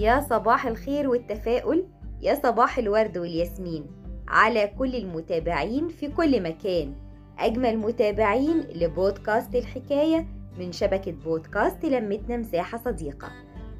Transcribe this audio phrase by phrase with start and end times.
[0.00, 1.86] يا صباح الخير والتفاؤل
[2.22, 3.86] يا صباح الورد والياسمين.
[4.28, 6.94] على كل المتابعين في كل مكان.
[7.38, 10.26] أجمل متابعين لبودكاست الحكاية
[10.58, 13.28] من شبكة بودكاست لمتنا مساحة صديقة.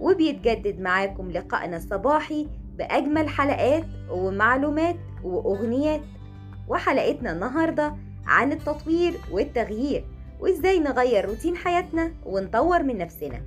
[0.01, 2.49] وبيتجدد معاكم لقائنا الصباحي
[2.79, 6.01] بأجمل حلقات ومعلومات وأغنيات.
[6.69, 7.97] وحلقتنا النهاردة
[8.27, 10.05] عن التطوير والتغيير
[10.41, 13.43] وإزاي نغير روتين حياتنا ونطور من نفسنا.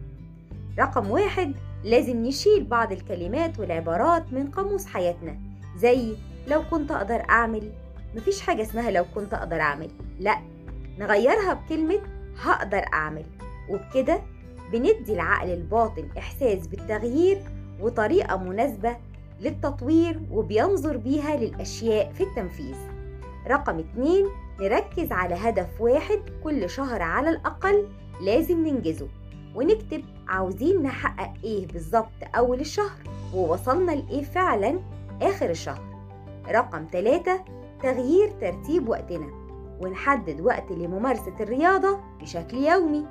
[0.79, 5.37] رقم واحد لازم نشيل بعض الكلمات والعبارات من قاموس حياتنا
[5.77, 6.15] زي
[6.47, 7.71] لو كنت أقدر أعمل
[8.15, 10.37] مفيش حاجة اسمها لو كنت أقدر أعمل لأ
[10.99, 11.99] نغيرها بكلمة
[12.41, 13.25] هقدر أعمل
[13.69, 14.21] وبكده
[14.71, 17.41] بندي العقل الباطن إحساس بالتغيير
[17.81, 18.97] وطريقة مناسبة
[19.41, 22.75] للتطوير وبينظر بيها للأشياء في التنفيذ.
[23.47, 24.25] رقم اتنين
[24.59, 27.87] نركز على هدف واحد كل شهر على الأقل
[28.21, 29.07] لازم ننجزه.
[29.55, 32.97] ونكتب عاوزين نحقق إيه بالظبط أول الشهر.
[33.35, 34.79] ووصلنا لإيه فعلا
[35.21, 35.81] آخر الشهر.
[36.49, 37.43] رقم ثلاثة
[37.83, 39.27] تغيير ترتيب وقتنا.
[39.81, 43.05] ونحدد وقت لممارسة الرياضة بشكل يومي.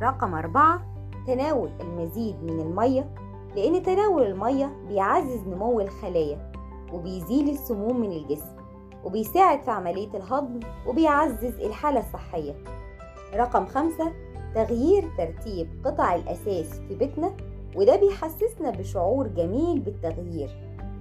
[0.00, 0.86] رقم أربعة
[1.26, 3.14] تناول المزيد من المية.
[3.56, 6.52] لأن تناول المية بيعزز نمو الخلايا
[6.92, 8.56] وبيزيل السموم من الجسم
[9.04, 12.54] وبيساعد في عملية الهضم وبيعزز الحالة الصحية.
[13.34, 14.12] رقم خمسة
[14.54, 17.36] تغيير ترتيب قطع الأساس في بيتنا
[17.76, 20.50] وده بيحسسنا بشعور جميل بالتغيير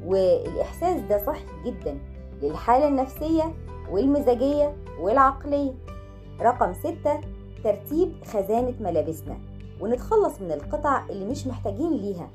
[0.06, 1.98] والإحساس ده صحي جدا
[2.42, 3.54] للحالة النفسية
[3.92, 5.74] والمزاجية والعقلية.
[6.42, 7.22] رقم ستة
[7.64, 9.38] ترتيب خزانة ملابسنا
[9.82, 12.30] ونتخلص من القطع اللي مش محتاجين ليها.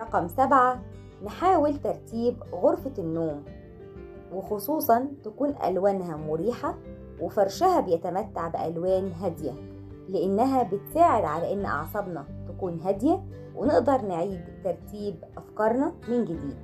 [0.00, 0.82] رقم سبعة
[1.24, 3.42] نحاول ترتيب غرفة النوم
[4.34, 6.74] وخصوصا تكون ألوانها مريحة
[7.20, 9.52] وفرشها بيتمتع بألوان هادية.
[10.08, 13.22] لأنها بتساعد على إن أعصابنا تكون هادية
[13.56, 16.56] ونقدر نعيد ترتيب أفكارنا من جديد.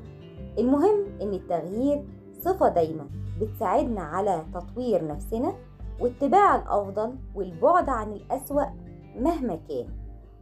[0.58, 2.04] المهم إن التغيير
[2.41, 3.06] صفة دايما
[3.41, 5.53] بتساعدنا على تطوير نفسنا
[6.00, 8.65] واتباع الأفضل والبعد عن الأسوأ
[9.16, 9.87] مهما كان.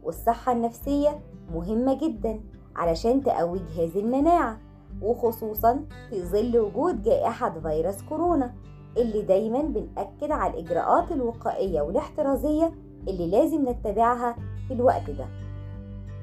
[0.03, 1.19] والصحة النفسية
[1.53, 2.39] مهمة جدا
[2.75, 4.57] علشان تقوي جهاز المناعة
[5.01, 8.53] وخصوصا في ظل وجود جائحة فيروس كورونا
[8.97, 12.71] اللي دايما بنأكد على الإجراءات الوقائية والاحترازية
[13.07, 14.35] اللي لازم نتبعها
[14.67, 15.25] في الوقت ده.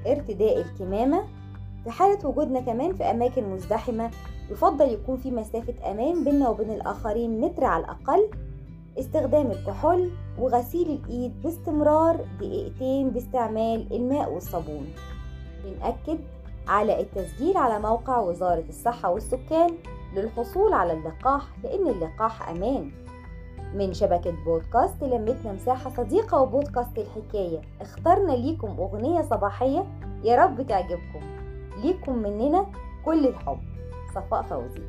[0.07, 1.23] ارتداء الكمامة
[1.83, 4.11] في حالة وجودنا كمان في أماكن مزدحمة
[4.51, 8.29] يفضل يكون في مسافة أمان بيننا وبين الآخرين متر على الأقل.
[8.99, 14.87] استخدام الكحول وغسيل الإيد باستمرار دقيقتين باستعمال الماء والصابون.
[15.65, 16.19] بنأكد
[16.67, 19.69] على التسجيل على موقع وزارة الصحة والسكان
[20.15, 22.91] للحصول على اللقاح لأن اللقاح أمان.
[23.75, 27.61] من شبكة بودكاست لمتنا مساحة صديقة وبودكاست الحكاية.
[27.81, 29.85] اخترنا ليكم أغنية صباحية
[30.23, 31.21] يا رب تعجبكم.
[31.83, 32.65] ليكم مننا
[33.05, 33.59] كل الحب.
[34.15, 34.81] صفاء فوزي.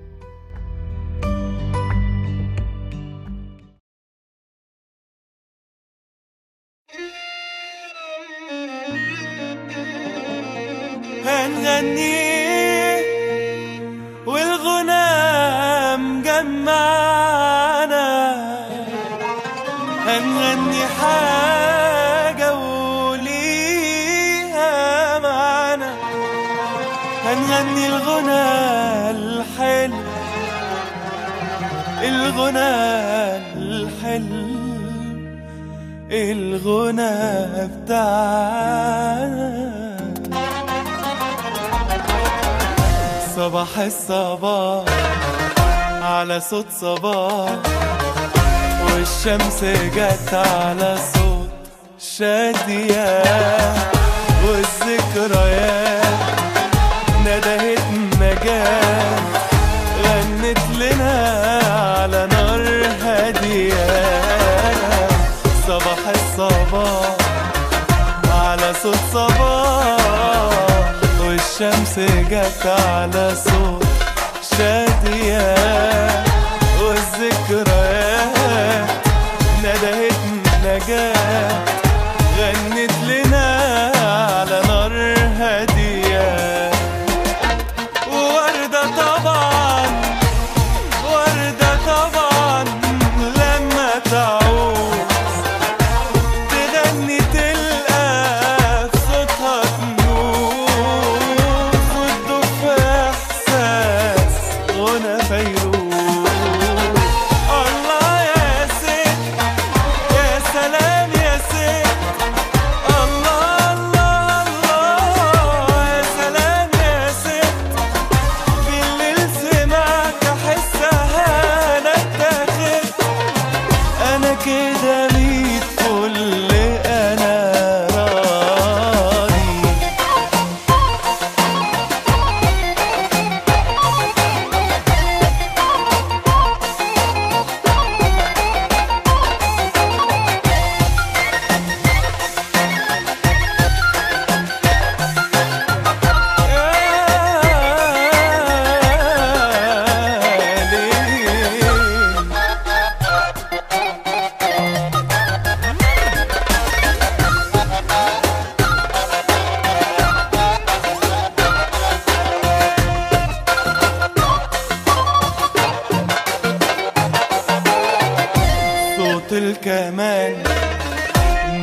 [11.24, 12.25] هنغني
[27.36, 30.02] هنغني الغنى الحلو
[32.02, 32.74] الغنى
[33.56, 34.56] الحلو
[36.10, 37.16] الغنى
[37.66, 38.86] بتاعنا.
[43.36, 44.84] صباح الصباح
[46.02, 47.50] على صوت صباح.
[48.84, 51.48] والشمس جت على صوت
[51.98, 53.22] شادية.
[54.46, 56.05] والذكريات
[71.60, 71.98] والشمس
[72.30, 73.86] جت على صوت
[74.58, 75.54] شادية
[76.82, 78.26] والذكريات
[79.64, 80.20] ندهت
[80.64, 81.75] نجاة.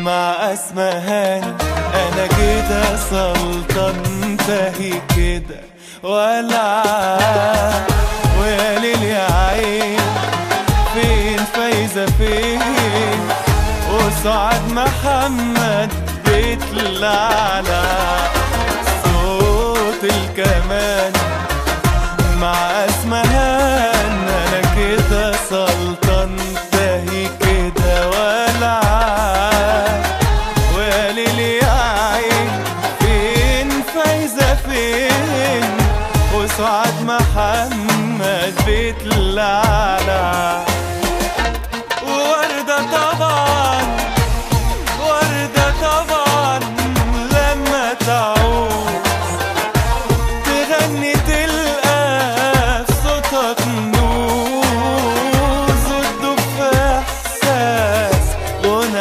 [0.03, 1.53] مع اسمهاني
[1.93, 5.59] أنا كده سلطان تهي كده.
[6.03, 6.83] ولا
[8.39, 9.99] ويا ليل يا عين.
[10.93, 12.61] فين فايزة فين؟
[13.91, 15.89] وسعاد محمد
[16.25, 17.83] بيطلع على
[19.03, 21.13] صوت الكمان
[22.41, 22.55] مع
[22.89, 24.02] أسمهان.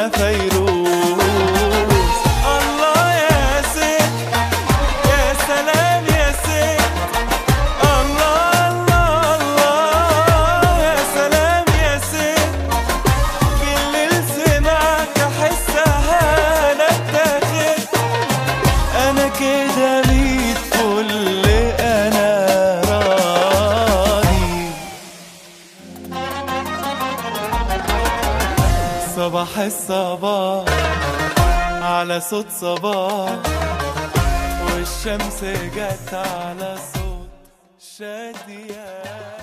[0.01, 0.09] غنى
[29.16, 30.64] صباح الصباح
[31.82, 33.38] على صوت صباح
[34.64, 37.28] والشمس جت على صوت
[37.98, 39.41] شادية.